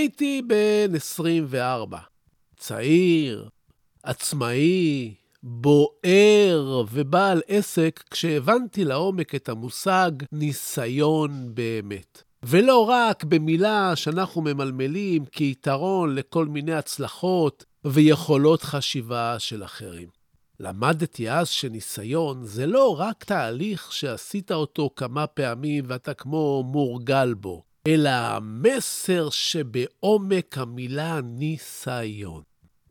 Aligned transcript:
הייתי 0.00 0.42
בן 0.42 0.94
24, 0.94 1.98
צעיר, 2.56 3.48
עצמאי, 4.02 5.14
בוער 5.42 6.84
ובעל 6.92 7.42
עסק 7.48 8.04
כשהבנתי 8.10 8.84
לעומק 8.84 9.34
את 9.34 9.48
המושג 9.48 10.10
ניסיון 10.32 11.54
באמת. 11.54 12.22
ולא 12.42 12.88
רק 12.88 13.24
במילה 13.24 13.96
שאנחנו 13.96 14.42
ממלמלים 14.42 15.24
כיתרון 15.24 16.14
לכל 16.14 16.46
מיני 16.46 16.74
הצלחות 16.74 17.64
ויכולות 17.84 18.62
חשיבה 18.62 19.38
של 19.38 19.64
אחרים. 19.64 20.08
למדתי 20.60 21.30
אז 21.30 21.48
שניסיון 21.48 22.44
זה 22.44 22.66
לא 22.66 23.00
רק 23.00 23.24
תהליך 23.24 23.92
שעשית 23.92 24.52
אותו 24.52 24.90
כמה 24.96 25.26
פעמים 25.26 25.84
ואתה 25.88 26.14
כמו 26.14 26.62
מורגל 26.66 27.34
בו, 27.34 27.69
אלא 27.90 28.10
המסר 28.10 29.30
שבעומק 29.30 30.58
המילה 30.58 31.20
ניסיון. 31.20 32.42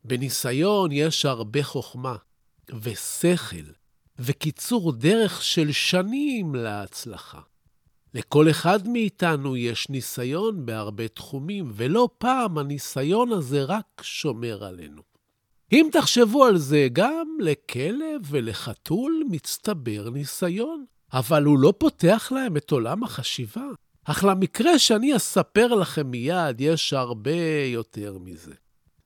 בניסיון 0.04 0.92
יש 0.92 1.26
הרבה 1.26 1.64
חוכמה 1.64 2.16
ושכל 2.82 3.72
וקיצור 4.20 4.92
דרך 4.92 5.44
של 5.44 5.72
שנים 5.72 6.56
להצלחה. 6.56 7.40
לכל 8.14 8.50
אחד 8.50 8.88
מאיתנו 8.88 9.58
יש 9.58 9.90
ניסיון 9.90 10.66
בהרבה 10.66 11.08
תחומים, 11.08 11.72
ולא 11.76 12.10
פעם 12.18 12.58
הניסיון 12.58 13.32
הזה 13.32 13.64
רק 13.64 14.02
שומר 14.02 14.64
עלינו. 14.64 15.02
אם 15.72 15.90
תחשבו 15.92 16.46
על 16.46 16.58
זה, 16.58 16.88
גם 16.94 17.28
לכלב 17.40 18.22
ולחתול 18.30 19.24
מצטבר 19.30 20.10
ניסיון, 20.10 20.86
אבל 21.14 21.44
הוא 21.44 21.60
לא 21.60 21.74
פותח 21.78 22.32
להם 22.36 22.58
את 22.58 22.72
עולם 22.72 23.04
החשיבה. 23.04 23.66
אך 24.12 24.24
למקרה 24.24 24.80
שאני 24.80 25.16
אספר 25.16 25.68
לכם 25.68 26.08
מיד, 26.08 26.62
יש 26.62 26.94
הרבה 26.94 27.64
יותר 27.66 28.18
מזה. 28.22 28.54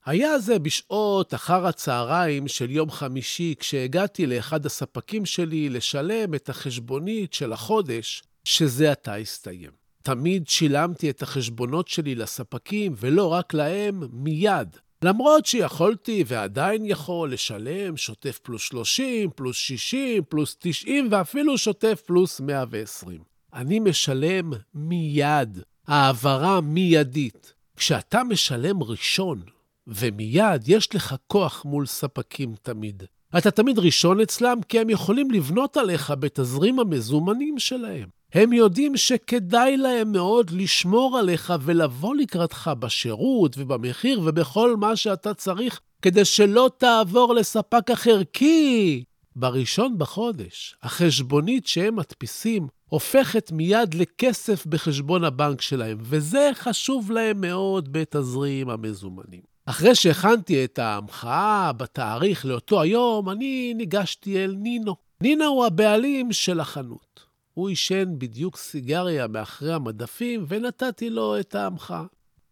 היה 0.05 0.39
זה 0.39 0.59
בשעות 0.59 1.33
אחר 1.33 1.67
הצהריים 1.67 2.47
של 2.47 2.71
יום 2.71 2.91
חמישי, 2.91 3.55
כשהגעתי 3.59 4.25
לאחד 4.25 4.65
הספקים 4.65 5.25
שלי 5.25 5.69
לשלם 5.69 6.33
את 6.33 6.49
החשבונית 6.49 7.33
של 7.33 7.53
החודש, 7.53 8.23
שזה 8.43 8.91
עתה 8.91 9.15
הסתיים. 9.15 9.71
תמיד 10.03 10.47
שילמתי 10.47 11.09
את 11.09 11.21
החשבונות 11.21 11.87
שלי 11.87 12.15
לספקים, 12.15 12.93
ולא 12.97 13.27
רק 13.27 13.53
להם, 13.53 14.03
מיד. 14.11 14.77
למרות 15.03 15.45
שיכולתי 15.45 16.23
ועדיין 16.27 16.85
יכול 16.85 17.33
לשלם 17.33 17.97
שוטף 17.97 18.39
פלוס 18.43 18.61
30, 18.61 19.29
פלוס 19.35 19.55
60, 19.55 20.23
פלוס 20.29 20.55
90 20.59 21.07
ואפילו 21.11 21.57
שוטף 21.57 22.01
פלוס 22.05 22.39
120. 22.39 23.32
אני 23.53 23.79
משלם 23.79 24.53
מיד, 24.73 25.59
העברה 25.87 26.61
מיידית. 26.61 27.53
כשאתה 27.75 28.23
משלם 28.23 28.83
ראשון 28.83 29.41
ומיד, 29.87 30.61
יש 30.67 30.95
לך 30.95 31.15
כוח 31.27 31.65
מול 31.65 31.85
ספקים 31.85 32.55
תמיד. 32.61 33.03
אתה 33.37 33.51
תמיד 33.51 33.79
ראשון 33.79 34.19
אצלם 34.19 34.57
כי 34.69 34.79
הם 34.79 34.89
יכולים 34.89 35.31
לבנות 35.31 35.77
עליך 35.77 36.13
בתזרים 36.19 36.79
המזומנים 36.79 37.59
שלהם. 37.59 38.09
הם 38.33 38.53
יודעים 38.53 38.97
שכדאי 38.97 39.77
להם 39.77 40.11
מאוד 40.11 40.51
לשמור 40.51 41.17
עליך 41.17 41.53
ולבוא 41.61 42.15
לקראתך 42.15 42.71
בשירות 42.79 43.55
ובמחיר 43.57 44.21
ובכל 44.23 44.75
מה 44.75 44.95
שאתה 44.95 45.33
צריך, 45.33 45.79
כדי 46.01 46.25
שלא 46.25 46.69
תעבור 46.77 47.33
לספק 47.33 47.91
אחר, 47.91 48.21
כי 48.33 49.03
בראשון 49.35 49.97
בחודש, 49.97 50.75
החשבונית 50.83 51.67
שהם 51.67 51.95
מדפיסים 51.95 52.67
הופכת 52.93 53.51
מיד 53.51 53.93
לכסף 53.93 54.65
בחשבון 54.65 55.23
הבנק 55.23 55.61
שלהם, 55.61 55.97
וזה 56.01 56.49
חשוב 56.53 57.11
להם 57.11 57.41
מאוד 57.41 57.93
בתזרים 57.93 58.69
המזומנים. 58.69 59.41
אחרי 59.65 59.95
שהכנתי 59.95 60.65
את 60.65 60.79
ההמחאה 60.79 61.71
בתאריך 61.73 62.45
לאותו 62.45 62.81
היום, 62.81 63.29
אני 63.29 63.73
ניגשתי 63.73 64.43
אל 64.43 64.55
נינו. 64.59 64.95
נינו 65.21 65.45
הוא 65.45 65.65
הבעלים 65.65 66.31
של 66.31 66.59
החנות. 66.59 67.19
הוא 67.53 67.69
עישן 67.69 68.05
בדיוק 68.17 68.57
סיגריה 68.57 69.27
מאחרי 69.27 69.73
המדפים, 69.73 70.45
ונתתי 70.47 71.09
לו 71.09 71.39
את 71.39 71.55
ההמחאה. 71.55 72.03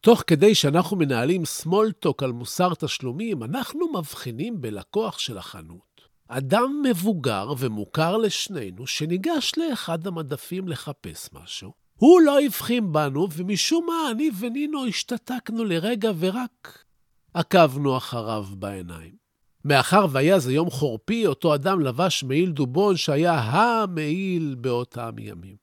תוך 0.01 0.23
כדי 0.27 0.55
שאנחנו 0.55 0.97
מנהלים 0.97 1.45
סמולטוק 1.45 2.23
על 2.23 2.31
מוסר 2.31 2.73
תשלומים, 2.73 3.43
אנחנו 3.43 3.91
מבחינים 3.93 4.61
בלקוח 4.61 5.19
של 5.19 5.37
החנות. 5.37 5.90
אדם 6.33 6.83
מבוגר 6.89 7.53
ומוכר 7.57 8.17
לשנינו 8.17 8.87
שניגש 8.87 9.51
לאחד 9.57 10.07
המדפים 10.07 10.67
לחפש 10.67 11.29
משהו. 11.33 11.73
הוא 11.95 12.21
לא 12.21 12.41
הבחין 12.41 12.91
בנו, 12.91 13.27
ומשום 13.31 13.85
מה 13.85 14.11
אני 14.11 14.29
ונינו 14.39 14.85
השתתקנו 14.85 15.63
לרגע 15.65 16.11
ורק 16.19 16.85
עקבנו 17.33 17.97
אחריו 17.97 18.45
בעיניים. 18.51 19.15
מאחר 19.65 20.05
והיה 20.11 20.39
זה 20.39 20.53
יום 20.53 20.69
חורפי, 20.69 21.27
אותו 21.27 21.55
אדם 21.55 21.79
לבש 21.79 22.23
מעיל 22.23 22.51
דובון 22.51 22.97
שהיה 22.97 23.33
המעיל 23.33 24.55
באותם 24.55 25.15
ימים. 25.19 25.55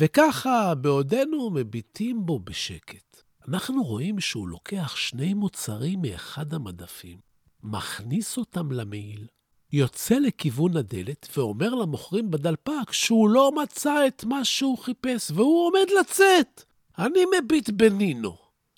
וככה, 0.00 0.74
בעודנו 0.74 1.50
מביטים 1.50 2.26
בו 2.26 2.38
בשקט, 2.38 3.22
אנחנו 3.48 3.84
רואים 3.84 4.20
שהוא 4.20 4.48
לוקח 4.48 4.96
שני 4.96 5.34
מוצרים 5.34 6.02
מאחד 6.02 6.54
המדפים, 6.54 7.18
מכניס 7.62 8.36
אותם 8.36 8.72
למעיל, 8.72 9.26
יוצא 9.72 10.14
לכיוון 10.14 10.76
הדלת 10.76 11.28
ואומר 11.36 11.74
למוכרים 11.74 12.30
בדלפק 12.30 12.92
שהוא 12.92 13.28
לא 13.28 13.52
מצא 13.62 14.06
את 14.06 14.24
מה 14.24 14.44
שהוא 14.44 14.78
חיפש, 14.78 15.30
והוא 15.30 15.66
עומד 15.66 15.86
לצאת. 16.00 16.64
אני 16.98 17.20
מביט 17.38 17.70
בנינו. 17.70 18.36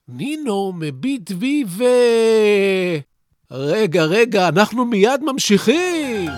נינו 0.09 0.72
מביט 0.72 1.32
בי 1.32 1.65
ו... 1.66 1.84
רגע, 3.50 4.04
רגע, 4.04 4.49
אנחנו 4.49 4.84
מיד 4.84 5.21
ממשיכים! 5.22 6.31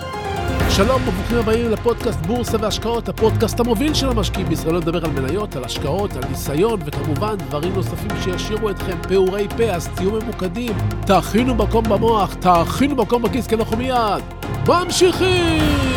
שלום 0.69 1.07
וברוכים 1.07 1.37
הבאים 1.37 1.71
לפודקאסט 1.71 2.19
בורסה 2.19 2.57
והשקעות, 2.61 3.09
הפודקאסט 3.09 3.59
המוביל 3.59 3.93
של 3.93 4.09
המשקיעים 4.09 4.49
בישראל. 4.49 4.73
לא 4.73 4.79
נדבר 4.79 5.05
על 5.05 5.11
מניות, 5.11 5.55
על 5.55 5.63
השקעות, 5.63 6.11
על 6.15 6.23
ניסיון, 6.29 6.79
וכמובן 6.85 7.35
דברים 7.37 7.73
נוספים 7.73 8.09
שישאירו 8.23 8.69
אתכם 8.69 8.97
פעורי 9.07 9.47
פה, 9.57 9.63
אז 9.63 9.87
תהיו 9.95 10.11
ממוקדים. 10.11 10.73
תאכינו 11.05 11.55
מקום 11.55 11.85
במוח, 11.89 12.33
תאכינו 12.33 12.95
מקום 12.95 13.21
בכיס, 13.21 13.47
כי 13.47 13.55
אנחנו 13.55 13.77
מיד 13.77 14.40
ממשיכים! 14.67 15.91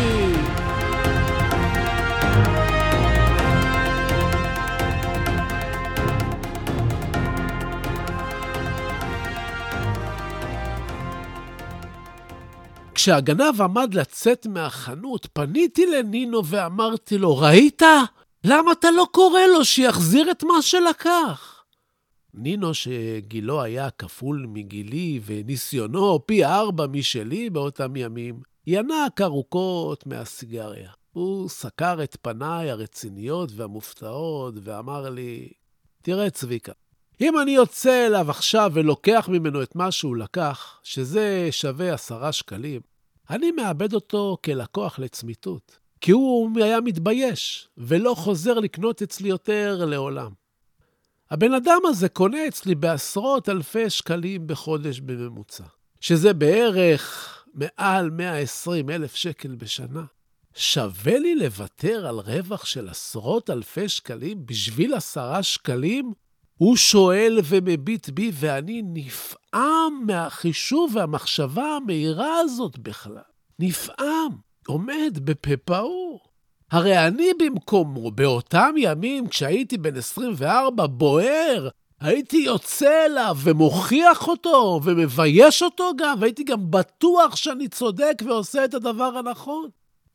כשהגנב 12.95 13.61
עמד 13.61 13.93
לצאת 13.93 14.47
מהחנות, 14.47 15.27
פניתי 15.33 15.85
לנינו 15.85 16.45
ואמרתי 16.45 17.17
לו, 17.17 17.37
ראית? 17.37 17.81
למה 18.43 18.71
אתה 18.71 18.91
לא 18.91 19.07
קורא 19.11 19.41
לו 19.53 19.65
שיחזיר 19.65 20.31
את 20.31 20.43
מה 20.43 20.61
שלקח? 20.61 21.63
נינו, 22.33 22.73
שגילו 22.73 23.61
היה 23.61 23.89
כפול 23.89 24.45
מגילי 24.49 25.19
וניסיונו 25.25 26.25
פי 26.25 26.45
ארבע 26.45 26.87
משלי 26.87 27.49
באותם 27.49 27.95
ימים, 27.95 28.54
ינק 28.67 29.21
ארוכות 29.21 30.07
מהסיגריה. 30.07 30.91
הוא 31.11 31.49
סקר 31.49 32.03
את 32.03 32.17
פניי 32.21 32.71
הרציניות 32.71 33.51
והמופתעות 33.55 34.53
ואמר 34.63 35.09
לי, 35.09 35.49
תראה, 36.01 36.29
צביקה, 36.29 36.71
אם 37.21 37.39
אני 37.39 37.51
יוצא 37.51 38.07
אליו 38.07 38.31
עכשיו 38.31 38.71
ולוקח 38.73 39.29
ממנו 39.31 39.63
את 39.63 39.75
מה 39.75 39.91
שהוא 39.91 40.17
לקח, 40.17 40.79
שזה 40.83 41.47
שווה 41.51 41.93
עשרה 41.93 42.31
שקלים, 42.31 42.81
אני 43.29 43.51
מאבד 43.51 43.93
אותו 43.93 44.37
כלקוח 44.45 44.99
לצמיתות. 44.99 45.77
כי 46.01 46.11
הוא 46.11 46.49
היה 46.55 46.81
מתבייש, 46.81 47.69
ולא 47.77 48.13
חוזר 48.17 48.53
לקנות 48.53 49.01
אצלי 49.01 49.29
יותר 49.29 49.85
לעולם. 49.85 50.31
הבן 51.31 51.53
אדם 51.53 51.79
הזה 51.85 52.09
קונה 52.09 52.47
אצלי 52.47 52.75
בעשרות 52.75 53.49
אלפי 53.49 53.89
שקלים 53.89 54.47
בחודש 54.47 54.99
בממוצע, 54.99 55.63
שזה 55.99 56.33
בערך 56.33 57.34
מעל 57.55 58.09
120 58.09 58.89
אלף 58.89 59.15
שקל 59.15 59.55
בשנה. 59.55 60.03
שווה 60.55 61.19
לי 61.19 61.35
לוותר 61.35 62.07
על 62.07 62.19
רווח 62.19 62.65
של 62.65 62.89
עשרות 62.89 63.49
אלפי 63.49 63.89
שקלים 63.89 64.45
בשביל 64.45 64.93
עשרה 64.93 65.43
שקלים? 65.43 66.13
הוא 66.57 66.77
שואל 66.77 67.39
ומביט 67.45 68.09
בי, 68.09 68.31
ואני 68.33 68.81
נפעם 68.85 70.03
מהחישוב 70.07 70.95
והמחשבה 70.95 71.63
המהירה 71.63 72.39
הזאת 72.39 72.77
בכלל. 72.79 73.21
נפעם, 73.59 74.31
עומד 74.67 75.19
בפה 75.23 75.57
פעור. 75.57 76.19
הרי 76.71 77.07
אני 77.07 77.31
במקומו, 77.39 78.11
באותם 78.11 78.75
ימים, 78.77 79.27
כשהייתי 79.27 79.77
בן 79.77 79.97
24, 79.97 80.87
בוער, 80.87 81.69
הייתי 82.05 82.37
יוצא 82.37 83.05
אליו 83.05 83.37
ומוכיח 83.43 84.27
אותו 84.27 84.79
ומבייש 84.83 85.63
אותו 85.63 85.91
גם, 85.97 86.17
והייתי 86.19 86.43
גם 86.43 86.71
בטוח 86.71 87.35
שאני 87.35 87.67
צודק 87.67 88.13
ועושה 88.25 88.65
את 88.65 88.73
הדבר 88.73 89.17
הנכון. 89.17 89.69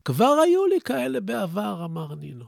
כבר 0.05 0.37
היו 0.45 0.67
לי 0.67 0.81
כאלה 0.81 1.21
בעבר, 1.21 1.85
אמר 1.85 2.15
נינו. 2.15 2.45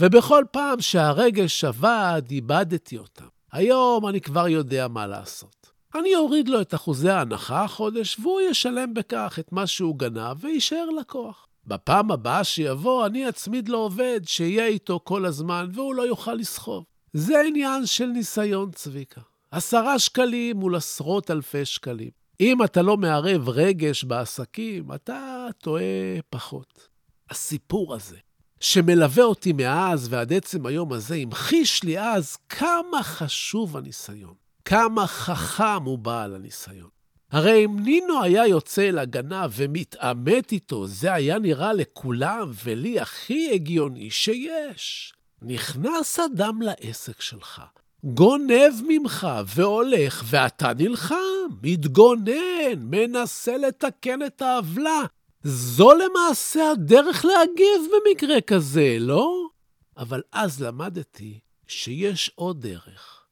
ובכל 0.00 0.44
פעם 0.50 0.80
שהרגש 0.80 1.64
עבד, 1.64 2.22
איבדתי 2.30 2.98
אותם. 2.98 3.26
היום 3.52 4.06
אני 4.06 4.20
כבר 4.20 4.48
יודע 4.48 4.88
מה 4.88 5.06
לעשות. 5.06 5.70
אני 5.94 6.16
אוריד 6.16 6.48
לו 6.48 6.60
את 6.60 6.74
אחוזי 6.74 7.10
ההנחה 7.10 7.64
החודש, 7.64 8.18
והוא 8.20 8.40
ישלם 8.40 8.94
בכך 8.94 9.38
את 9.40 9.52
מה 9.52 9.66
שהוא 9.66 9.98
גנב 9.98 10.44
ויישאר 10.44 10.90
לקוח. 10.90 11.46
בפעם 11.66 12.10
הבאה 12.10 12.44
שיבוא, 12.44 13.06
אני 13.06 13.28
אצמיד 13.28 13.68
לו 13.68 13.78
עובד 13.78 14.20
שיהיה 14.24 14.66
איתו 14.66 15.00
כל 15.04 15.24
הזמן, 15.24 15.68
והוא 15.72 15.94
לא 15.94 16.02
יוכל 16.02 16.34
לסחוב. 16.34 16.84
זה 17.18 17.40
עניין 17.46 17.86
של 17.86 18.06
ניסיון, 18.06 18.70
צביקה. 18.70 19.20
עשרה 19.50 19.98
שקלים 19.98 20.56
מול 20.56 20.76
עשרות 20.76 21.30
אלפי 21.30 21.64
שקלים. 21.64 22.10
אם 22.40 22.64
אתה 22.64 22.82
לא 22.82 22.96
מערב 22.96 23.48
רגש 23.48 24.04
בעסקים, 24.04 24.92
אתה 24.94 25.46
טועה 25.58 25.82
פחות. 26.30 26.88
הסיפור 27.30 27.94
הזה, 27.94 28.16
שמלווה 28.60 29.24
אותי 29.24 29.52
מאז 29.52 30.08
ועד 30.10 30.32
עצם 30.32 30.66
היום 30.66 30.92
הזה, 30.92 31.14
המחיש 31.14 31.82
לי 31.82 32.00
אז 32.00 32.36
כמה 32.48 33.02
חשוב 33.02 33.76
הניסיון, 33.76 34.34
כמה 34.64 35.06
חכם 35.06 35.82
הוא 35.84 35.98
בעל 35.98 36.34
הניסיון. 36.34 36.88
הרי 37.30 37.64
אם 37.64 37.76
נינו 37.80 38.22
היה 38.22 38.46
יוצא 38.46 38.88
אל 38.88 38.98
הגנב 38.98 39.50
ומתעמת 39.56 40.52
איתו, 40.52 40.86
זה 40.86 41.12
היה 41.12 41.38
נראה 41.38 41.72
לכולם 41.72 42.50
ולי 42.64 43.00
הכי 43.00 43.50
הגיוני 43.54 44.10
שיש. 44.10 45.12
נכנס 45.48 46.18
אדם 46.20 46.62
לעסק 46.62 47.20
שלך, 47.20 47.62
גונב 48.04 48.82
ממך 48.88 49.28
והולך, 49.46 50.24
ואתה 50.26 50.72
נלחם, 50.74 51.46
מתגונן, 51.62 52.78
מנסה 52.78 53.56
לתקן 53.56 54.22
את 54.22 54.42
העוולה. 54.42 55.02
זו 55.42 55.90
למעשה 55.94 56.70
הדרך 56.70 57.24
להגיב 57.24 57.82
במקרה 57.92 58.40
כזה, 58.40 58.96
לא? 59.00 59.48
אבל 59.96 60.22
אז 60.32 60.62
למדתי 60.62 61.40
שיש 61.66 62.30
עוד 62.34 62.60
דרך. 62.60 63.24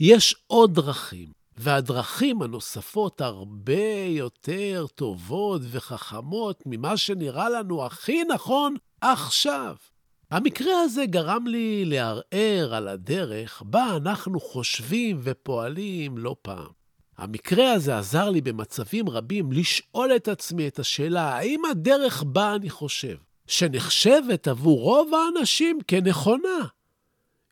יש 0.00 0.34
עוד 0.46 0.74
דרכים, 0.74 1.28
והדרכים 1.56 2.42
הנוספות 2.42 3.20
הרבה 3.20 4.04
יותר 4.08 4.86
טובות 4.94 5.62
וחכמות 5.70 6.62
ממה 6.66 6.96
שנראה 6.96 7.48
לנו 7.48 7.86
הכי 7.86 8.24
נכון 8.24 8.76
עכשיו. 9.00 9.76
המקרה 10.32 10.80
הזה 10.80 11.06
גרם 11.06 11.46
לי 11.46 11.84
לערער 11.84 12.74
על 12.74 12.88
הדרך 12.88 13.62
בה 13.66 13.96
אנחנו 13.96 14.40
חושבים 14.40 15.20
ופועלים 15.22 16.18
לא 16.18 16.36
פעם. 16.42 16.70
המקרה 17.18 17.72
הזה 17.72 17.98
עזר 17.98 18.30
לי 18.30 18.40
במצבים 18.40 19.08
רבים 19.08 19.52
לשאול 19.52 20.16
את 20.16 20.28
עצמי 20.28 20.68
את 20.68 20.78
השאלה, 20.78 21.36
האם 21.36 21.62
הדרך 21.70 22.22
בה 22.22 22.54
אני 22.54 22.70
חושב, 22.70 23.16
שנחשבת 23.46 24.48
עבור 24.48 24.80
רוב 24.80 25.10
האנשים 25.14 25.78
כנכונה, 25.88 26.66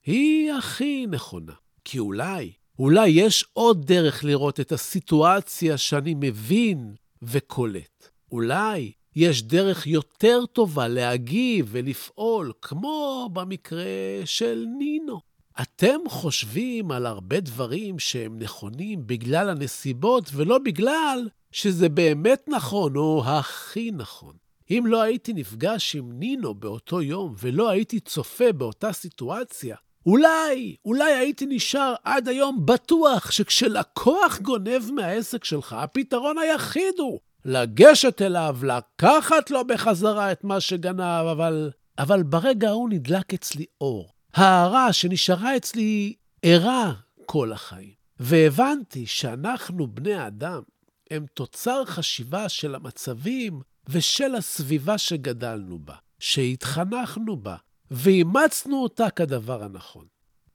היא 0.06 0.52
הכי 0.52 1.06
נכונה. 1.06 1.52
כי 1.84 1.98
אולי, 1.98 2.52
אולי 2.78 3.08
יש 3.08 3.44
עוד 3.52 3.86
דרך 3.86 4.24
לראות 4.24 4.60
את 4.60 4.72
הסיטואציה 4.72 5.78
שאני 5.78 6.14
מבין 6.16 6.94
וקולט. 7.22 8.08
אולי 8.32 8.92
יש 9.16 9.42
דרך 9.42 9.86
יותר 9.86 10.46
טובה 10.52 10.88
להגיב 10.88 11.68
ולפעול, 11.70 12.52
כמו 12.62 13.28
במקרה 13.32 13.84
של 14.24 14.64
נינו. 14.78 15.20
אתם 15.62 15.98
חושבים 16.08 16.90
על 16.90 17.06
הרבה 17.06 17.40
דברים 17.40 17.98
שהם 17.98 18.38
נכונים 18.38 19.06
בגלל 19.06 19.48
הנסיבות, 19.48 20.30
ולא 20.34 20.58
בגלל 20.58 21.28
שזה 21.52 21.88
באמת 21.88 22.44
נכון 22.48 22.96
או 22.96 23.22
הכי 23.26 23.90
נכון. 23.90 24.34
אם 24.70 24.84
לא 24.86 25.02
הייתי 25.02 25.32
נפגש 25.32 25.96
עם 25.96 26.12
נינו 26.12 26.54
באותו 26.54 27.02
יום 27.02 27.34
ולא 27.38 27.68
הייתי 27.68 28.00
צופה 28.00 28.52
באותה 28.52 28.92
סיטואציה, 28.92 29.76
אולי, 30.06 30.76
אולי 30.84 31.12
הייתי 31.12 31.46
נשאר 31.48 31.94
עד 32.04 32.28
היום 32.28 32.66
בטוח 32.66 33.30
שכשלקוח 33.30 34.40
גונב 34.40 34.90
מהעסק 34.92 35.44
שלך, 35.44 35.72
הפתרון 35.72 36.38
היחיד 36.38 36.98
הוא 36.98 37.20
לגשת 37.44 38.22
אליו, 38.22 38.58
לקחת 38.62 39.50
לו 39.50 39.66
בחזרה 39.66 40.32
את 40.32 40.44
מה 40.44 40.60
שגנב, 40.60 41.26
אבל, 41.32 41.70
אבל 41.98 42.22
ברגע 42.22 42.68
ההוא 42.68 42.88
נדלק 42.90 43.34
אצלי 43.34 43.66
אור. 43.80 44.12
ההערה 44.34 44.92
שנשארה 44.92 45.56
אצלי 45.56 46.14
ערה 46.42 46.92
כל 47.26 47.52
החיים. 47.52 48.00
והבנתי 48.20 49.06
שאנחנו, 49.06 49.86
בני 49.86 50.14
האדם, 50.14 50.62
הם 51.10 51.26
תוצר 51.34 51.84
חשיבה 51.84 52.48
של 52.48 52.74
המצבים 52.74 53.60
ושל 53.88 54.34
הסביבה 54.34 54.98
שגדלנו 54.98 55.78
בה, 55.78 55.94
שהתחנכנו 56.18 57.36
בה, 57.36 57.56
ואימצנו 57.90 58.82
אותה 58.82 59.10
כדבר 59.10 59.62
הנכון. 59.62 60.06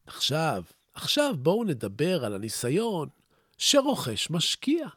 עכשיו, 0.07 0.63
עכשיו 0.93 1.35
בואו 1.37 1.63
נדבר 1.63 2.25
על 2.25 2.33
הניסיון 2.33 3.09
שרוכש 3.57 4.29
משקיע. 4.29 4.87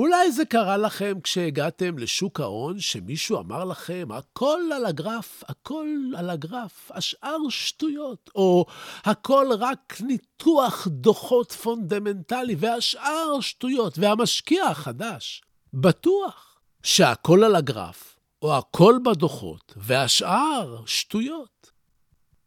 אולי 0.00 0.32
זה 0.32 0.44
קרה 0.44 0.76
לכם 0.76 1.20
כשהגעתם 1.22 1.98
לשוק 1.98 2.40
ההון, 2.40 2.80
שמישהו 2.80 3.38
אמר 3.38 3.64
לכם, 3.64 4.08
הכל 4.10 4.60
על 4.74 4.86
הגרף, 4.86 5.44
הכל 5.48 5.88
על 6.16 6.30
הגרף, 6.30 6.90
השאר 6.94 7.36
שטויות, 7.48 8.30
או 8.34 8.66
הכל 9.04 9.46
רק 9.58 9.96
ניתוח 10.00 10.88
דוחות 10.90 11.52
פונדמנטלי, 11.52 12.56
והשאר 12.58 13.40
שטויות, 13.40 13.98
והמשקיע 13.98 14.64
החדש 14.64 15.42
בטוח 15.72 16.60
שהכל 16.82 17.44
על 17.44 17.56
הגרף, 17.56 18.18
או 18.42 18.56
הכל 18.56 18.98
בדוחות, 19.04 19.74
והשאר 19.76 20.82
שטויות. 20.86 21.70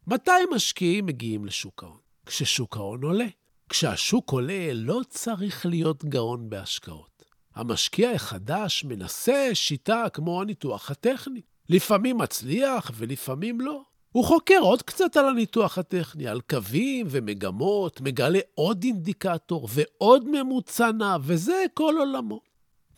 מתי 0.06 0.30
משקיעים 0.54 1.06
מגיעים 1.06 1.44
לשוק 1.44 1.82
ההון? 1.82 1.98
כששוק 2.26 2.76
ההון 2.76 3.02
עולה. 3.04 3.26
כשהשוק 3.68 4.30
עולה, 4.30 4.70
לא 4.74 5.00
צריך 5.08 5.66
להיות 5.66 6.04
גאון 6.04 6.50
בהשקעות. 6.50 7.09
המשקיע 7.54 8.10
החדש 8.10 8.84
מנסה 8.84 9.50
שיטה 9.54 10.04
כמו 10.12 10.40
הניתוח 10.40 10.90
הטכני. 10.90 11.40
לפעמים 11.68 12.18
מצליח 12.18 12.90
ולפעמים 12.94 13.60
לא. 13.60 13.82
הוא 14.12 14.24
חוקר 14.24 14.58
עוד 14.60 14.82
קצת 14.82 15.16
על 15.16 15.28
הניתוח 15.28 15.78
הטכני, 15.78 16.28
על 16.28 16.40
קווים 16.40 17.06
ומגמות, 17.10 18.00
מגלה 18.00 18.38
עוד 18.54 18.84
אינדיקטור 18.84 19.68
ועוד 19.70 20.28
ממוצע 20.28 20.92
נע, 20.92 21.16
וזה 21.22 21.64
כל 21.74 21.94
עולמו. 21.98 22.40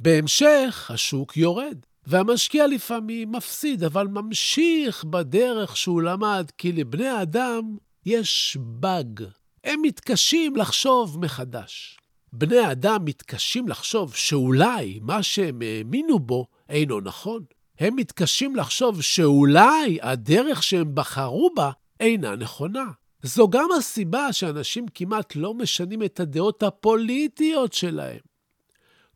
בהמשך, 0.01 0.91
השוק 0.95 1.37
יורד, 1.37 1.79
והמשקיע 2.07 2.67
לפעמים 2.67 3.33
מפסיד, 3.33 3.85
אבל 3.85 4.07
ממשיך 4.07 5.05
בדרך 5.05 5.77
שהוא 5.77 6.03
למד, 6.03 6.51
כי 6.59 6.73
לבני 6.73 7.09
האדם 7.09 7.77
יש 8.07 8.57
באג. 8.61 9.25
הם 9.65 9.83
מתקשים 9.83 10.57
לחשוב 10.57 11.19
מחדש. 11.21 11.99
בני 12.33 12.59
האדם 12.59 13.05
מתקשים 13.05 13.69
לחשוב 13.69 14.15
שאולי 14.15 14.99
מה 15.03 15.23
שהם 15.23 15.63
האמינו 15.63 16.19
בו 16.19 16.47
אינו 16.69 17.01
נכון. 17.01 17.45
הם 17.79 17.97
מתקשים 17.97 18.57
לחשוב 18.57 19.03
שאולי 19.03 19.99
הדרך 20.03 20.63
שהם 20.63 20.95
בחרו 20.95 21.51
בה 21.57 21.71
אינה 22.01 22.37
נכונה. 22.37 22.85
זו 23.23 23.49
גם 23.49 23.69
הסיבה 23.79 24.33
שאנשים 24.33 24.87
כמעט 24.95 25.37
לא 25.37 25.55
משנים 25.55 26.03
את 26.03 26.21
הדעות 26.21 26.63
הפוליטיות 26.63 27.73
שלהם. 27.73 28.21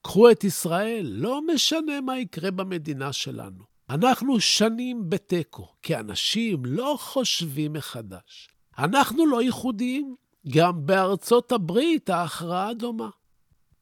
קחו 0.03 0.31
את 0.31 0.45
ישראל, 0.45 1.07
לא 1.11 1.41
משנה 1.55 2.01
מה 2.01 2.19
יקרה 2.19 2.51
במדינה 2.51 3.13
שלנו. 3.13 3.65
אנחנו 3.91 4.41
שנים 4.41 5.11
בתיקו, 5.11 5.69
כי 5.83 5.97
אנשים 5.97 6.65
לא 6.65 6.97
חושבים 7.01 7.73
מחדש. 7.73 8.49
אנחנו 8.79 9.27
לא 9.27 9.43
ייחודיים, 9.43 10.15
גם 10.49 10.87
בארצות 10.87 11.53
הברית 11.53 12.11
ההכרעה 12.11 12.75
דומה. 12.75 13.09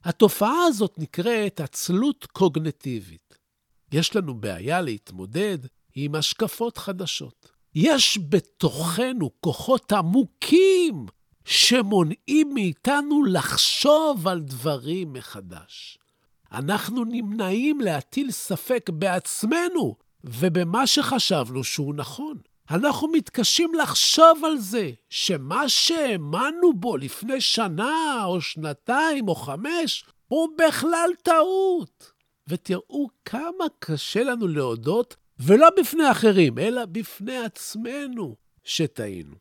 התופעה 0.04 0.64
הזאת 0.66 0.99
נקראת 0.99 1.61
עצלות 1.61 2.26
קוגנטיבית. 2.33 3.38
יש 3.92 4.16
לנו 4.16 4.35
בעיה 4.35 4.80
להתמודד 4.80 5.59
עם 5.94 6.14
השקפות 6.14 6.78
חדשות. 6.78 7.49
יש 7.75 8.18
בתוכנו 8.28 9.30
כוחות 9.40 9.92
עמוקים 9.92 11.06
שמונעים 11.44 12.54
מאיתנו 12.54 13.25
לחשוב 13.25 14.28
על 14.28 14.40
דברים 14.40 15.12
מחדש. 15.12 15.99
אנחנו 16.52 17.04
נמנעים 17.04 17.80
להטיל 17.80 18.30
ספק 18.30 18.90
בעצמנו 18.92 19.97
ובמה 20.25 20.87
שחשבנו 20.87 21.64
שהוא 21.64 21.94
נכון. 21.94 22.38
אנחנו 22.71 23.09
מתקשים 23.09 23.75
לחשוב 23.75 24.44
על 24.44 24.59
זה, 24.59 24.90
שמה 25.11 25.68
שהאמנו 25.68 26.73
בו 26.75 26.97
לפני 26.97 27.40
שנה 27.40 28.25
או 28.25 28.40
שנתיים 28.40 29.28
או 29.28 29.35
חמש, 29.35 30.04
הוא 30.28 30.49
בכלל 30.59 31.11
טעות. 31.23 32.12
ותראו 32.49 33.09
כמה 33.25 33.64
קשה 33.78 34.23
לנו 34.23 34.49
להודות, 34.49 35.16
ולא 35.38 35.68
בפני 35.80 36.11
אחרים, 36.11 36.59
אלא 36.59 36.85
בפני 36.85 37.38
עצמנו, 37.38 38.37
שטעינו. 38.64 39.35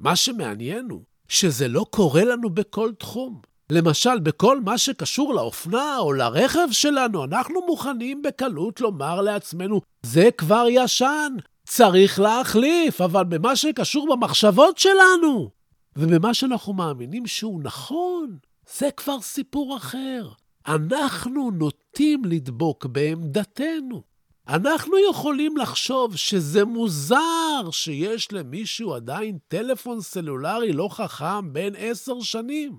מה 0.00 0.16
שמעניין 0.16 0.90
הוא 0.90 1.02
שזה 1.28 1.68
לא 1.68 1.86
קורה 1.90 2.24
לנו 2.24 2.50
בכל 2.50 2.92
תחום. 2.98 3.40
למשל, 3.70 4.18
בכל 4.18 4.60
מה 4.60 4.78
שקשור 4.78 5.34
לאופנה 5.34 5.98
או 5.98 6.12
לרכב 6.12 6.68
שלנו, 6.70 7.24
אנחנו 7.24 7.60
מוכנים 7.66 8.22
בקלות 8.22 8.80
לומר 8.80 9.20
לעצמנו, 9.20 9.80
זה 10.02 10.28
כבר 10.38 10.66
ישן, 10.70 11.32
צריך 11.66 12.20
להחליף, 12.20 13.00
אבל 13.00 13.24
במה 13.24 13.56
שקשור 13.56 14.16
במחשבות 14.16 14.78
שלנו 14.78 15.50
ובמה 15.96 16.34
שאנחנו 16.34 16.72
מאמינים 16.72 17.26
שהוא 17.26 17.60
נכון, 17.62 18.36
זה 18.76 18.88
כבר 18.96 19.20
סיפור 19.20 19.76
אחר. 19.76 20.28
אנחנו 20.66 21.50
נוטים 21.50 22.24
לדבוק 22.24 22.86
בעמדתנו. 22.86 24.02
אנחנו 24.48 24.94
יכולים 25.10 25.56
לחשוב 25.56 26.16
שזה 26.16 26.64
מוזר 26.64 27.70
שיש 27.70 28.32
למישהו 28.32 28.94
עדיין 28.94 29.38
טלפון 29.48 30.00
סלולרי 30.00 30.72
לא 30.72 30.88
חכם 30.92 31.52
בין 31.52 31.74
עשר 31.78 32.20
שנים. 32.20 32.78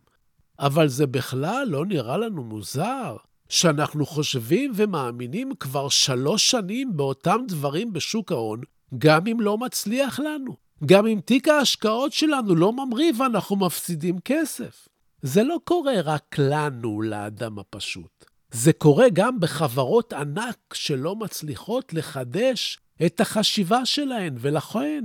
אבל 0.60 0.88
זה 0.88 1.08
בכלל 1.08 1.68
לא 1.70 1.86
נראה 1.86 2.18
לנו 2.18 2.44
מוזר 2.44 3.16
שאנחנו 3.50 4.06
חושבים 4.06 4.72
ומאמינים 4.76 5.52
כבר 5.60 5.90
שלוש 5.90 6.52
שנים 6.52 6.98
באותם 6.98 7.38
דברים 7.48 7.94
בשוק 7.94 8.32
ההון, 8.32 8.62
גם 8.98 9.28
אם 9.28 9.40
לא 9.42 9.58
מצליח 9.58 10.20
לנו. 10.20 10.56
גם 10.86 11.08
אם 11.08 11.20
תיק 11.26 11.48
ההשקעות 11.48 12.14
שלנו 12.14 12.56
לא 12.56 12.74
ממריא 12.74 13.12
ואנחנו 13.18 13.56
מפסידים 13.56 14.20
כסף. 14.20 14.88
זה 15.22 15.44
לא 15.44 15.58
קורה 15.64 16.02
רק 16.02 16.36
לנו, 16.40 17.02
לאדם 17.02 17.60
הפשוט. 17.60 18.26
זה 18.52 18.74
קורה 18.74 19.10
גם 19.14 19.40
בחברות 19.40 20.14
ענק 20.14 20.74
שלא 20.74 21.16
מצליחות 21.16 21.94
לחדש 21.94 22.80
את 23.06 23.22
החשיבה 23.22 23.86
שלהן, 23.86 24.36
ולכן 24.40 25.04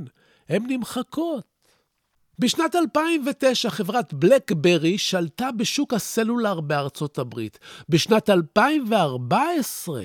הן 0.49 0.62
נמחקות. 0.69 1.53
בשנת 2.39 2.77
2009 2.77 3.71
חברת 3.71 4.15
בלקברי 4.15 4.99
שלטה 4.99 5.53
בשוק 5.53 5.95
הסלולר 5.95 6.61
בארצות 6.61 7.19
הברית. 7.19 7.59
בשנת 7.89 8.31
2014 8.31 10.03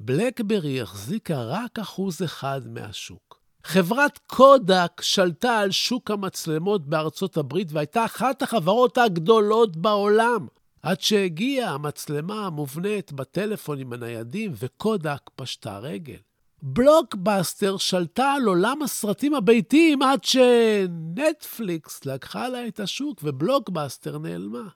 בלקברי 0.00 0.80
החזיקה 0.80 1.42
רק 1.42 1.78
אחוז 1.78 2.22
אחד 2.22 2.60
מהשוק. 2.66 3.40
חברת 3.64 4.18
קודק 4.26 5.00
שלטה 5.00 5.58
על 5.58 5.70
שוק 5.70 6.10
המצלמות 6.10 6.86
בארצות 6.86 7.36
הברית 7.36 7.72
והייתה 7.72 8.04
אחת 8.04 8.42
החברות 8.42 8.98
הגדולות 8.98 9.76
בעולם. 9.76 10.46
עד 10.82 11.00
שהגיעה 11.00 11.74
המצלמה 11.74 12.46
המובנית 12.46 13.12
בטלפונים 13.12 13.92
הניידים 13.92 14.52
וקודק 14.58 15.30
פשטה 15.36 15.78
רגל. 15.78 16.18
בלוקבאסטר 16.62 17.76
שלטה 17.76 18.32
על 18.32 18.44
עולם 18.44 18.82
הסרטים 18.82 19.34
הביתיים 19.34 20.02
עד 20.02 20.24
שנטפליקס 20.24 22.04
לקחה 22.04 22.48
לה 22.48 22.66
את 22.66 22.80
השוק 22.80 23.20
ובלוקבאסטר 23.22 24.18
נעלמה. 24.18 24.68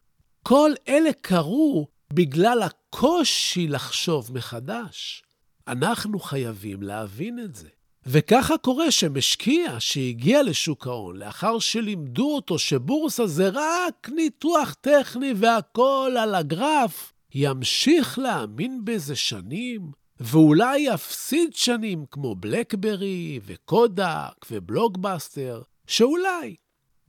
כל 0.43 0.71
אלה 0.89 1.11
קרו 1.13 1.89
בגלל 2.13 2.63
הקושי 2.95 3.67
לחשוב 3.67 4.31
מחדש. 4.35 5.23
אנחנו 5.69 6.21
חייבים 6.21 6.83
להבין 6.83 7.39
את 7.39 7.55
זה. 7.55 7.69
וככה 8.07 8.59
קורה 8.59 8.91
שמשקיע 8.91 9.81
שהגיע 9.81 10.43
לשוק 10.43 10.87
ההון, 10.87 11.17
לאחר 11.17 11.59
שלימדו 11.59 12.35
אותו 12.35 12.59
שבורסה 12.59 13.27
זה 13.27 13.51
רק 13.53 14.09
ניתוח 14.15 14.75
טכני 14.81 15.33
והכול 15.37 16.17
על 16.17 16.35
הגרף, 16.35 17.13
ימשיך 17.35 18.19
להאמין 18.19 18.85
בזה 18.85 19.17
שנים, 19.17 19.91
ואולי 20.21 20.79
יפסיד 20.79 21.55
שנים 21.55 22.05
כמו 22.11 22.35
בלקברי 22.35 23.41
וקודק 23.45 24.47
ובלוגבאסטר, 24.51 25.63
שאולי, 25.87 26.57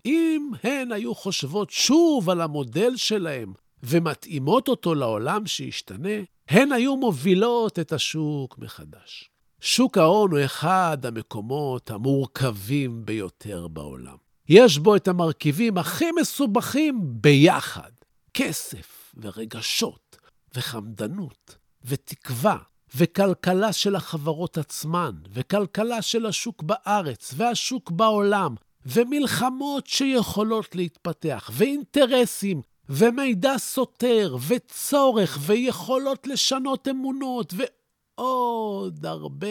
אם 0.06 0.52
הן 0.64 0.92
היו 0.92 1.16
חושבות 1.16 1.70
שוב 1.70 2.30
על 2.30 2.42
המודל 2.42 2.96
שלהם 2.96 3.54
ומתאימות 3.84 4.68
אותו 4.68 4.96
לעולם 4.96 5.48
שישתנה, 5.48 6.18
הן 6.50 6.72
היו 6.72 6.98
מובילות 6.98 7.80
את 7.80 7.92
השוק 7.94 8.58
מחדש. 8.58 9.30
שוק 9.62 9.98
ההון 9.98 10.32
הוא 10.32 10.40
אחד 10.46 10.98
המקומות 11.06 11.92
המורכבים 11.92 13.06
ביותר 13.06 13.68
בעולם. 13.68 14.16
יש 14.50 14.78
בו 14.78 14.96
את 14.96 15.08
המרכיבים 15.08 15.78
הכי 15.78 16.12
מסובכים 16.22 17.02
ביחד. 17.04 17.92
כסף 18.34 19.16
ורגשות 19.18 20.18
וחמדנות 20.56 21.56
ותקווה 21.84 22.58
וכלכלה 22.96 23.74
של 23.74 23.96
החברות 23.96 24.58
עצמן 24.58 25.12
וכלכלה 25.30 26.02
של 26.02 26.26
השוק 26.26 26.64
בארץ 26.64 27.34
והשוק 27.38 27.92
בעולם 27.92 28.56
ומלחמות 28.86 29.88
שיכולות 29.88 30.76
להתפתח 30.76 31.50
ואינטרסים 31.54 32.62
ומידע 32.90 33.58
סותר 33.58 34.36
וצורך 34.48 35.38
ויכולות 35.42 36.28
לשנות 36.28 36.88
אמונות 36.88 37.54
ו... 37.58 37.64
עוד 38.16 39.06
הרבה 39.06 39.48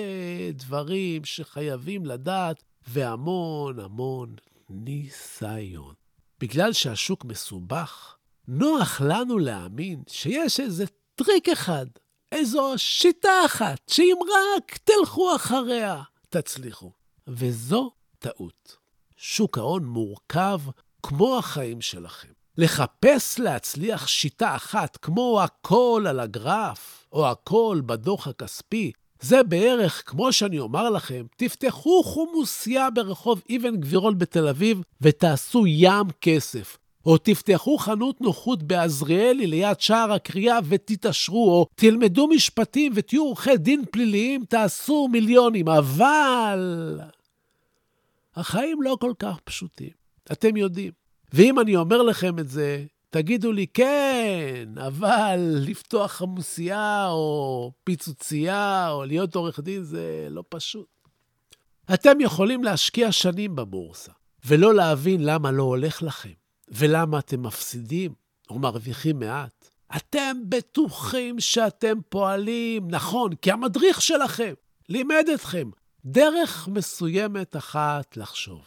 דברים 0.52 1.24
שחייבים 1.24 2.06
לדעת, 2.06 2.62
והמון 2.88 3.80
המון 3.80 4.34
ניסיון. 4.70 5.94
בגלל 6.40 6.72
שהשוק 6.72 7.24
מסובך, 7.24 8.16
נוח 8.48 9.00
לנו 9.00 9.38
להאמין 9.38 10.02
שיש 10.08 10.60
איזה 10.60 10.84
טריק 11.14 11.48
אחד, 11.48 11.86
איזו 12.32 12.74
שיטה 12.76 13.44
אחת, 13.46 13.88
שאם 13.90 14.16
רק 14.22 14.78
תלכו 14.84 15.36
אחריה, 15.36 16.02
תצליחו. 16.28 16.92
וזו 17.26 17.90
טעות. 18.18 18.76
שוק 19.16 19.58
ההון 19.58 19.84
מורכב 19.84 20.60
כמו 21.02 21.38
החיים 21.38 21.80
שלכם. 21.80 22.32
לחפש 22.58 23.38
להצליח 23.38 24.06
שיטה 24.06 24.56
אחת, 24.56 24.96
כמו 24.96 25.40
הכל 25.42 26.04
על 26.08 26.20
הגרף, 26.20 27.06
או 27.12 27.30
הכל 27.30 27.80
בדוח 27.86 28.28
הכספי, 28.28 28.92
זה 29.20 29.42
בערך 29.42 30.02
כמו 30.06 30.32
שאני 30.32 30.58
אומר 30.58 30.90
לכם, 30.90 31.26
תפתחו 31.36 32.02
חומוסייה 32.02 32.90
ברחוב 32.90 33.42
אבן 33.56 33.76
גבירול 33.76 34.14
בתל 34.14 34.48
אביב 34.48 34.82
ותעשו 35.00 35.66
ים 35.66 36.06
כסף. 36.20 36.78
או 37.06 37.18
תפתחו 37.18 37.78
חנות 37.78 38.20
נוחות 38.20 38.62
בעזריאלי 38.62 39.46
ליד 39.46 39.80
שער 39.80 40.12
הקריאה 40.12 40.58
ותתעשרו, 40.64 41.50
או 41.50 41.66
תלמדו 41.74 42.26
משפטים 42.26 42.92
ותהיו 42.94 43.22
עורכי 43.22 43.56
דין 43.56 43.84
פליליים, 43.90 44.44
תעשו 44.44 45.08
מיליונים. 45.12 45.68
אבל 45.68 47.00
החיים 48.36 48.82
לא 48.82 48.96
כל 49.00 49.12
כך 49.18 49.40
פשוטים, 49.44 49.90
אתם 50.32 50.56
יודעים. 50.56 51.01
ואם 51.32 51.60
אני 51.60 51.76
אומר 51.76 52.02
לכם 52.02 52.38
את 52.38 52.48
זה, 52.48 52.84
תגידו 53.10 53.52
לי, 53.52 53.66
כן, 53.66 54.68
אבל 54.86 55.40
לפתוח 55.66 56.12
חמוסייה 56.12 57.08
או 57.08 57.72
פיצוצייה 57.84 58.90
או 58.90 59.04
להיות 59.04 59.34
עורך 59.34 59.60
דין 59.60 59.82
זה 59.82 60.26
לא 60.30 60.44
פשוט. 60.48 60.86
אתם 61.94 62.20
יכולים 62.20 62.64
להשקיע 62.64 63.12
שנים 63.12 63.56
בבורסה 63.56 64.12
ולא 64.44 64.74
להבין 64.74 65.24
למה 65.24 65.50
לא 65.50 65.62
הולך 65.62 66.02
לכם 66.02 66.32
ולמה 66.68 67.18
אתם 67.18 67.42
מפסידים 67.42 68.12
או 68.50 68.58
מרוויחים 68.58 69.18
מעט. 69.18 69.70
אתם 69.96 70.36
בטוחים 70.48 71.40
שאתם 71.40 71.98
פועלים 72.08 72.88
נכון, 72.90 73.34
כי 73.34 73.50
המדריך 73.50 74.02
שלכם 74.02 74.52
לימד 74.88 75.24
אתכם 75.34 75.70
דרך 76.04 76.68
מסוימת 76.68 77.56
אחת 77.56 78.16
לחשוב. 78.16 78.62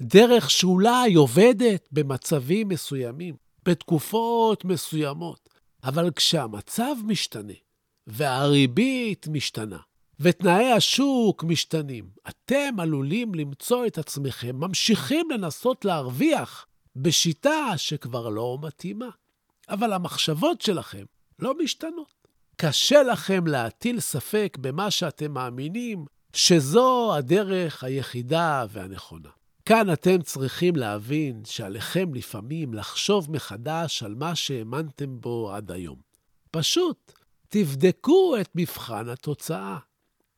דרך 0.00 0.50
שאולי 0.50 1.14
עובדת 1.14 1.88
במצבים 1.92 2.68
מסוימים, 2.68 3.34
בתקופות 3.64 4.64
מסוימות, 4.64 5.48
אבל 5.84 6.10
כשהמצב 6.16 6.94
משתנה, 7.04 7.52
והריבית 8.06 9.28
משתנה, 9.28 9.78
ותנאי 10.20 10.72
השוק 10.72 11.44
משתנים, 11.44 12.10
אתם 12.28 12.80
עלולים 12.80 13.34
למצוא 13.34 13.86
את 13.86 13.98
עצמכם 13.98 14.56
ממשיכים 14.56 15.30
לנסות 15.30 15.84
להרוויח 15.84 16.66
בשיטה 16.96 17.66
שכבר 17.76 18.28
לא 18.28 18.58
מתאימה. 18.62 19.08
אבל 19.68 19.92
המחשבות 19.92 20.60
שלכם 20.60 21.04
לא 21.38 21.54
משתנות. 21.58 22.26
קשה 22.56 23.02
לכם 23.02 23.46
להטיל 23.46 24.00
ספק 24.00 24.56
במה 24.60 24.90
שאתם 24.90 25.32
מאמינים 25.32 26.04
שזו 26.32 27.14
הדרך 27.16 27.84
היחידה 27.84 28.64
והנכונה. 28.70 29.28
כאן 29.70 29.92
אתם 29.92 30.22
צריכים 30.22 30.76
להבין 30.76 31.42
שעליכם 31.44 32.14
לפעמים 32.14 32.74
לחשוב 32.74 33.30
מחדש 33.30 34.02
על 34.02 34.14
מה 34.14 34.34
שהאמנתם 34.34 35.20
בו 35.20 35.52
עד 35.52 35.70
היום. 35.70 35.96
פשוט 36.50 37.12
תבדקו 37.48 38.36
את 38.40 38.48
מבחן 38.54 39.08
התוצאה. 39.08 39.78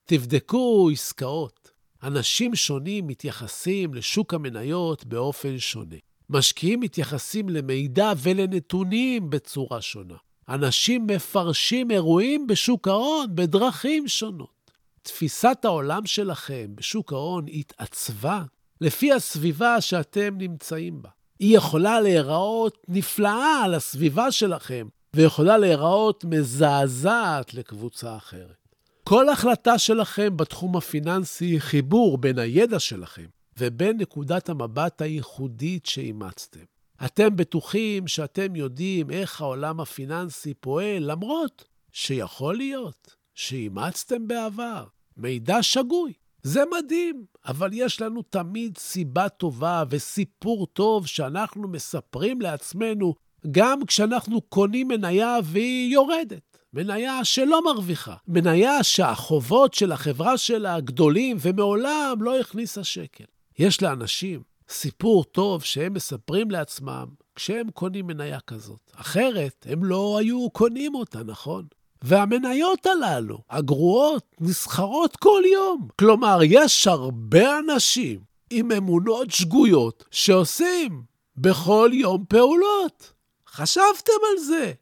תבדקו 0.04 0.88
עסקאות. 0.92 1.70
אנשים 2.02 2.54
שונים 2.54 3.06
מתייחסים 3.06 3.94
לשוק 3.94 4.34
המניות 4.34 5.04
באופן 5.04 5.58
שונה. 5.58 5.96
משקיעים 6.30 6.80
מתייחסים 6.80 7.48
למידע 7.48 8.12
ולנתונים 8.22 9.30
בצורה 9.30 9.80
שונה. 9.80 10.16
אנשים 10.48 11.06
מפרשים 11.06 11.90
אירועים 11.90 12.46
בשוק 12.46 12.88
ההון 12.88 13.26
בדרכים 13.34 14.08
שונות. 14.08 14.70
תפיסת 15.02 15.58
העולם 15.64 16.06
שלכם 16.06 16.66
בשוק 16.76 17.12
ההון 17.12 17.44
התעצבה 17.48 18.42
לפי 18.82 19.12
הסביבה 19.12 19.80
שאתם 19.80 20.34
נמצאים 20.38 21.02
בה. 21.02 21.08
היא 21.38 21.56
יכולה 21.56 22.00
להיראות 22.00 22.78
נפלאה 22.88 23.62
על 23.64 23.74
הסביבה 23.74 24.32
שלכם, 24.32 24.88
ויכולה 25.16 25.58
להיראות 25.58 26.24
מזעזעת 26.24 27.54
לקבוצה 27.54 28.16
אחרת. 28.16 28.68
כל 29.04 29.28
החלטה 29.28 29.78
שלכם 29.78 30.36
בתחום 30.36 30.76
הפיננסי 30.76 31.44
היא 31.44 31.60
חיבור 31.60 32.18
בין 32.18 32.38
הידע 32.38 32.78
שלכם 32.78 33.26
ובין 33.58 33.96
נקודת 33.96 34.48
המבט 34.48 35.02
הייחודית 35.02 35.86
שאימצתם. 35.86 36.64
אתם 37.04 37.36
בטוחים 37.36 38.08
שאתם 38.08 38.56
יודעים 38.56 39.10
איך 39.10 39.40
העולם 39.40 39.80
הפיננסי 39.80 40.54
פועל, 40.54 41.10
למרות 41.10 41.64
שיכול 41.92 42.56
להיות 42.56 43.16
שאימצתם 43.34 44.28
בעבר 44.28 44.84
מידע 45.16 45.62
שגוי. 45.62 46.12
זה 46.42 46.62
מדהים, 46.78 47.24
אבל 47.46 47.70
יש 47.72 48.00
לנו 48.00 48.22
תמיד 48.22 48.78
סיבה 48.78 49.28
טובה 49.28 49.84
וסיפור 49.90 50.66
טוב 50.66 51.06
שאנחנו 51.06 51.68
מספרים 51.68 52.40
לעצמנו 52.40 53.14
גם 53.50 53.84
כשאנחנו 53.86 54.40
קונים 54.40 54.88
מניה 54.88 55.38
והיא 55.44 55.92
יורדת. 55.92 56.58
מניה 56.72 57.24
שלא 57.24 57.64
מרוויחה, 57.64 58.14
מניה 58.28 58.82
שהחובות 58.82 59.74
של 59.74 59.92
החברה 59.92 60.38
שלה 60.38 60.80
גדולים 60.80 61.36
ומעולם 61.40 62.16
לא 62.20 62.40
הכניסה 62.40 62.84
שקל. 62.84 63.24
יש 63.58 63.82
לאנשים 63.82 64.42
סיפור 64.68 65.24
טוב 65.24 65.62
שהם 65.64 65.94
מספרים 65.94 66.50
לעצמם 66.50 67.06
כשהם 67.34 67.70
קונים 67.70 68.06
מניה 68.06 68.40
כזאת. 68.40 68.90
אחרת, 68.94 69.66
הם 69.68 69.84
לא 69.84 70.18
היו 70.18 70.50
קונים 70.50 70.94
אותה, 70.94 71.22
נכון? 71.22 71.64
והמניות 72.02 72.86
הללו, 72.86 73.38
הגרועות, 73.50 74.24
נסחרות 74.40 75.16
כל 75.16 75.42
יום. 75.52 75.88
כלומר, 75.98 76.38
יש 76.42 76.86
הרבה 76.86 77.58
אנשים 77.58 78.20
עם 78.50 78.72
אמונות 78.72 79.30
שגויות 79.30 80.04
שעושים 80.10 81.02
בכל 81.36 81.90
יום 81.92 82.24
פעולות. 82.28 83.12
חשבתם 83.48 84.12
על 84.32 84.38
זה? 84.38 84.72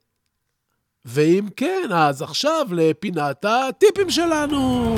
ואם 1.04 1.48
כן, 1.56 1.88
אז 1.94 2.22
עכשיו 2.22 2.66
לפינת 2.70 3.44
הטיפים 3.44 4.10
שלנו. 4.10 4.94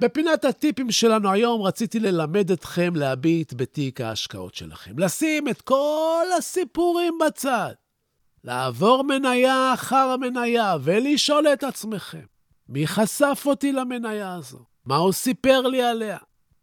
בפינת 0.00 0.44
הטיפים 0.44 0.90
שלנו 0.90 1.30
היום 1.30 1.62
רציתי 1.62 2.00
ללמד 2.00 2.50
אתכם 2.50 2.96
להביט 2.96 3.52
בתיק 3.56 4.00
ההשקעות 4.00 4.54
שלכם. 4.54 4.98
לשים 4.98 5.48
את 5.48 5.62
כל 5.62 6.26
הסיפורים 6.38 7.18
בצד. 7.26 7.72
לעבור 8.44 9.02
מניה 9.04 9.74
אחר 9.74 10.16
מניה 10.16 10.76
ולשאול 10.82 11.46
את 11.48 11.64
עצמכם, 11.64 12.24
מי 12.68 12.86
חשף 12.86 13.42
אותי 13.46 13.72
למניה 13.72 14.34
הזו? 14.34 14.58
מה 14.84 14.96
הוא 14.96 15.12
סיפר 15.12 15.60
לי 15.60 15.82
עליה? 15.82 16.18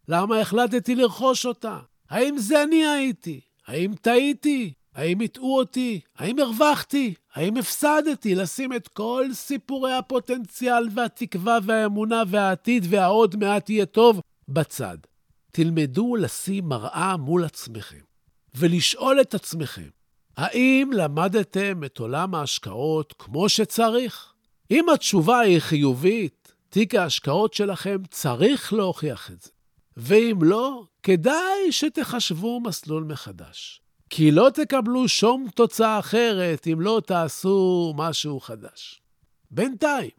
למה 0.07 0.39
החלטתי 0.39 0.95
לרכוש 0.95 1.45
אותה? 1.45 1.79
האם 2.09 2.37
זה 2.37 2.63
אני 2.63 2.87
הייתי? 2.87 3.41
האם 3.67 3.93
טעיתי? 4.01 4.73
האם 4.95 5.21
הטעו 5.21 5.57
אותי? 5.57 5.99
האם 6.17 6.39
הרווחתי? 6.39 7.13
האם 7.33 7.57
הפסדתי? 7.57 8.35
לשים 8.35 8.73
את 8.73 8.87
כל 8.87 9.25
סיפורי 9.33 9.93
הפוטנציאל 9.93 10.87
והתקווה 10.95 11.57
והאמונה 11.63 12.23
והעתיד 12.27 12.85
והעוד 12.89 13.35
מעט 13.35 13.69
יהיה 13.69 13.85
טוב 13.85 14.21
בצד. 14.47 14.97
תלמדו 15.51 16.15
לשים 16.15 16.65
מראה 16.65 17.17
מול 17.17 17.43
עצמכם 17.43 18.11
ולשאול 18.55 19.21
את 19.21 19.33
עצמכם, 19.33 19.89
האם 20.37 20.91
למדתם 20.93 21.83
את 21.83 21.99
עולם 21.99 22.35
ההשקעות 22.35 23.13
כמו 23.19 23.49
שצריך? 23.49 24.33
אם 24.71 24.89
התשובה 24.89 25.39
היא 25.39 25.59
חיובית, 25.59 26.53
תיק 26.69 26.95
ההשקעות 26.95 27.53
שלכם 27.53 27.97
צריך 28.09 28.73
להוכיח 28.73 29.31
את 29.31 29.41
זה. 29.41 29.49
ואם 29.97 30.39
לא, 30.41 30.83
כדאי 31.03 31.71
שתחשבו 31.71 32.59
מסלול 32.59 33.03
מחדש. 33.03 33.81
כי 34.13 34.31
לא 34.31 34.49
תקבלו 34.53 35.07
שום 35.07 35.47
תוצאה 35.55 35.99
אחרת 35.99 36.67
אם 36.67 36.81
לא 36.81 37.01
תעשו 37.05 37.93
משהו 37.97 38.39
חדש. 38.39 39.01
בינתיים, 39.51 40.09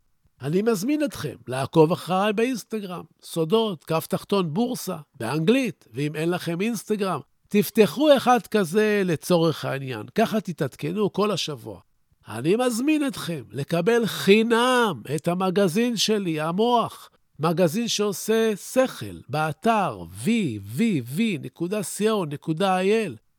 אני 0.43 0.63
מזמין 0.63 1.05
אתכם 1.05 1.35
לעקוב 1.49 1.93
אחריי 1.93 2.33
באינסטגרם, 2.33 3.05
סודות, 3.23 3.85
כף 3.85 4.07
תחתון 4.07 4.55
בורסה, 4.55 4.97
באנגלית, 5.15 5.89
ואם 5.93 6.15
אין 6.15 6.31
לכם 6.31 6.61
אינסטגרם, 6.61 7.21
תפתחו 7.49 8.17
אחד 8.17 8.47
כזה 8.47 9.03
לצורך 9.05 9.65
העניין, 9.65 10.07
ככה 10.15 10.41
תתעדכנו 10.41 11.13
כל 11.13 11.31
השבוע. 11.31 11.81
אני 12.29 12.57
מזמין 12.57 13.07
אתכם 13.07 13.43
לקבל 13.51 14.07
חינם 14.07 15.03
את 15.15 15.29
המגזין 15.29 15.97
שלי, 15.97 16.41
המוח, 16.41 17.11
מגזין 17.39 17.89
שעושה 17.89 18.57
שכל, 18.57 19.21
באתר 19.29 20.05
www.co.il. 20.25 20.83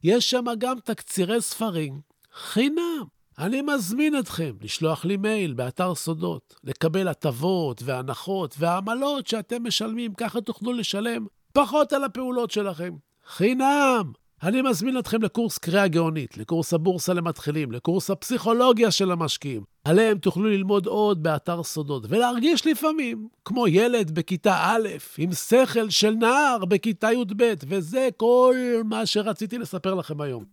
יש 0.04 0.30
שם 0.30 0.46
גם 0.58 0.80
תקצירי 0.84 1.42
ספרים 1.42 2.02
חינם. 2.34 3.04
אני 3.40 3.62
מזמין 3.62 4.20
אתכם 4.20 4.52
לשלוח 4.62 5.06
לי 5.06 5.18
מייל 5.18 5.54
באתר 5.54 5.96
סודות, 5.96 6.56
לקבל 6.64 7.08
הטבות 7.08 7.82
והנחות 7.86 8.56
ועמלות 8.60 9.28
שאתם 9.28 9.68
משלמים, 9.68 10.14
ככה 10.14 10.42
תוכלו 10.42 10.74
לשלם 10.74 11.26
פחות 11.54 11.94
על 11.94 12.04
הפעולות 12.04 12.52
שלכם. 12.52 12.94
חינם. 13.28 14.12
אני 14.44 14.62
מזמין 14.62 15.00
אתכם 15.00 15.22
לקורס 15.22 15.58
קריאה 15.58 15.88
גאונית, 15.88 16.38
לקורס 16.38 16.74
הבורסה 16.74 17.14
למתחילים, 17.14 17.72
לקורס 17.72 18.10
הפסיכולוגיה 18.10 18.92
של 18.92 19.12
המשקיעים. 19.12 19.73
עליהם 19.88 20.18
תוכלו 20.18 20.50
ללמוד 20.50 20.88
עוד 20.88 21.24
באתר 21.24 21.64
סודות, 21.64 22.06
ולהרגיש 22.10 22.68
לפעמים 22.68 23.28
כמו 23.46 23.68
ילד 23.68 24.12
בכיתה 24.12 24.56
א', 24.62 24.88
עם 25.18 25.34
שכל 25.34 25.90
של 25.90 26.12
נער 26.12 26.66
בכיתה 26.66 27.12
י"ב, 27.12 27.54
וזה 27.68 28.10
כל 28.18 28.56
מה 28.86 29.06
שרציתי 29.06 29.58
לספר 29.58 29.94
לכם 29.94 30.22
היום. 30.22 30.44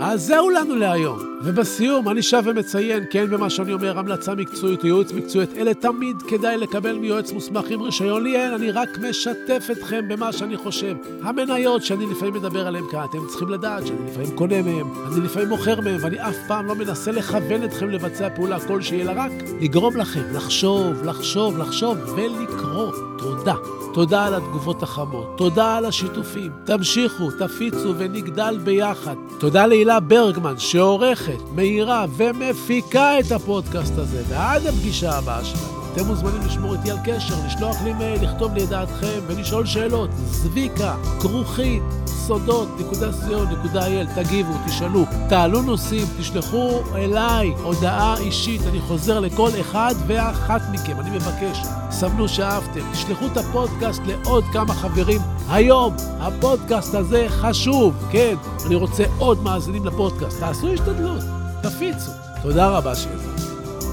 אז 0.00 0.22
זהו 0.22 0.50
לנו 0.50 0.76
להיום. 0.76 1.18
ובסיום, 1.44 2.08
אני 2.08 2.22
שב 2.22 2.42
ומציין, 2.44 3.04
כן, 3.10 3.30
במה 3.30 3.50
שאני 3.50 3.72
אומר, 3.72 3.98
המלצה 3.98 4.34
מקצועית, 4.34 4.84
ייעוץ 4.84 5.12
מקצועית, 5.12 5.50
אלה 5.56 5.74
תמיד 5.74 6.16
כדאי 6.28 6.56
לקבל 6.56 6.98
מיועץ 6.98 7.32
מוסמך 7.32 7.64
עם 7.70 7.82
רישיון. 7.82 8.22
לי 8.22 8.36
אין, 8.36 8.52
אני 8.52 8.70
רק 8.70 8.88
משתף 8.98 9.68
אתכם 9.72 10.08
במה 10.08 10.32
שאני 10.32 10.56
חושב. 10.56 10.96
המניות 11.22 11.84
שאני 11.84 12.06
לפעמים 12.06 12.34
מדבר 12.34 12.66
עליהן 12.66 12.84
כאן, 12.90 13.04
אתם 13.10 13.18
צריכים 13.28 13.48
לדעת 13.48 13.86
שאני 13.86 14.10
לפעמים 14.10 14.36
קונה 14.36 14.62
מהן, 14.62 14.86
אני 15.12 15.20
לפעמים 15.20 15.48
מוכר 15.48 15.80
מהן, 15.80 15.96
ואני 16.00 16.28
אף 16.28 16.36
פעם 16.48 16.66
לא 16.66 16.74
מנסה 16.74 17.12
לכוון 17.12 17.64
אתכם 17.64 17.90
לבצע 17.90 18.28
פעולה 18.34 18.60
כלשהי, 18.80 19.02
אלא 19.02 19.12
רק 19.16 19.30
לגרום 19.60 19.96
לכם 19.96 20.22
לחשוב, 20.32 21.04
לחשוב, 21.04 21.58
לחשוב 21.58 21.98
ולקרוא. 22.16 22.92
תודה. 23.18 23.54
תודה 23.94 24.26
על 24.26 24.34
התגובות 24.34 24.82
החמות, 24.82 25.34
תודה 25.36 25.76
על 25.76 25.84
השיתופים. 25.84 26.52
תמשיכו, 26.64 27.30
תפיצו 27.30 27.94
ונגדל 27.98 28.58
ביחד. 28.64 29.14
תודה 29.38 29.66
להילה 29.66 30.00
ברגמן, 30.00 30.58
שעורכת, 30.58 31.40
מאירה 31.54 32.06
ומפיקה 32.16 33.20
את 33.20 33.32
הפודקאסט 33.32 33.98
הזה. 33.98 34.22
ועד 34.28 34.66
הפגישה 34.66 35.18
הבאה 35.18 35.44
שלנו. 35.44 35.79
אתם 35.92 36.06
מוזמנים 36.06 36.40
לשמור 36.46 36.74
איתי 36.74 36.90
על 36.90 36.98
קשר, 37.04 37.34
לשלוח 37.46 37.76
לי 37.84 37.92
מייל, 37.92 38.24
לכתוב 38.24 38.54
לי 38.54 38.64
את 38.64 38.68
דעתכם 38.68 39.20
ולשאול 39.26 39.66
שאלות. 39.66 40.10
זביקה, 40.30 40.94
כרוכית, 41.20 41.82
סודות.co.il, 42.06 44.14
תגיבו, 44.14 44.52
תשאלו, 44.66 45.04
תעלו 45.28 45.62
נושאים, 45.62 46.06
תשלחו 46.18 46.80
אליי 46.94 47.54
הודעה 47.62 48.18
אישית, 48.18 48.62
אני 48.66 48.80
חוזר 48.80 49.20
לכל 49.20 49.50
אחד 49.60 49.94
ואחת 50.06 50.62
מכם, 50.72 51.00
אני 51.00 51.10
מבקש, 51.10 51.62
סמנו 51.90 52.28
שאהבתם, 52.28 52.92
תשלחו 52.92 53.26
את 53.26 53.36
הפודקאסט 53.36 54.02
לעוד 54.06 54.44
כמה 54.52 54.74
חברים. 54.74 55.20
היום, 55.48 55.96
הפודקאסט 56.20 56.94
הזה 56.94 57.26
חשוב, 57.28 57.94
כן, 58.10 58.34
אני 58.66 58.74
רוצה 58.74 59.04
עוד 59.18 59.42
מאזינים 59.42 59.86
לפודקאסט, 59.86 60.40
תעשו 60.40 60.72
השתדלות, 60.72 61.22
תפיצו. 61.62 62.10
תודה 62.42 62.68
רבה 62.68 62.94
שהבנתם. 62.94 63.39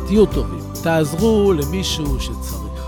תהיו 0.07 0.25
טובים, 0.25 0.59
תעזרו 0.83 1.53
למישהו 1.53 2.19
שצריך. 2.19 2.83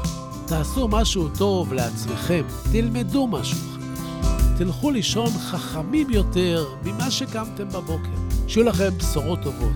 תעשו 0.45 0.87
משהו 0.87 1.29
טוב 1.37 1.73
לעצמכם, 1.73 2.43
תלמדו 2.71 3.27
משהו 3.27 3.57
חדש. 3.57 4.57
תלכו 4.57 4.91
לישון 4.91 5.29
חכמים 5.29 6.09
יותר 6.09 6.65
ממה 6.83 7.11
שקמתם 7.11 7.69
בבוקר. 7.69 8.09
שיהיו 8.47 8.65
לכם 8.65 8.89
בשורות 8.97 9.39
טובות, 9.43 9.71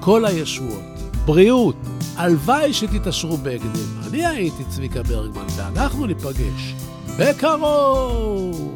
כל 0.00 0.24
הישועות, 0.24 0.82
בריאות, 1.24 1.76
הלוואי 2.16 2.72
שתתעשרו 2.72 3.36
בהקדם. 3.36 4.08
אני 4.08 4.26
הייתי 4.26 4.64
צביקה 4.64 5.02
ברגמן, 5.02 5.46
ואנחנו 5.56 6.06
ניפגש 6.06 6.74
בקרוב! 7.18 8.74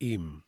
אם 0.00 0.47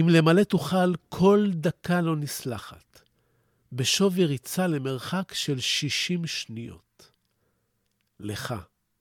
אם 0.00 0.08
למלא 0.08 0.42
תוכל, 0.42 0.94
כל 1.08 1.46
דקה 1.50 2.00
לא 2.00 2.16
נסלחת, 2.16 3.00
בשווי 3.72 4.24
ריצה 4.24 4.66
למרחק 4.66 5.34
של 5.34 5.60
שישים 5.60 6.26
שניות. 6.26 7.12
לך, 8.20 8.54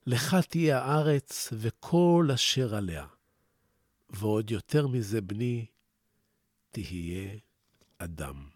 לך 0.08 0.36
תהיה 0.49 0.80
הארץ 0.80 1.49
וכל 1.54 2.30
אשר 2.34 2.75
עליה. 2.75 3.06
ועוד 4.10 4.51
יותר 4.51 4.88
מזה, 4.88 5.21
בני, 5.21 5.65
תהיה 6.71 7.36
אדם. 7.97 8.50